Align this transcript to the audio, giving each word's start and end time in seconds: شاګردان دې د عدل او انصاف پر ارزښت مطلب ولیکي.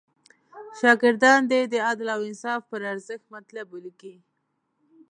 شاګردان 0.79 1.39
دې 1.51 1.61
د 1.73 1.75
عدل 1.87 2.07
او 2.15 2.21
انصاف 2.29 2.61
پر 2.71 2.81
ارزښت 2.93 3.25
مطلب 3.35 3.65
ولیکي. 3.71 4.15